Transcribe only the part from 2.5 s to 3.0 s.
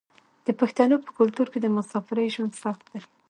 سخت دی.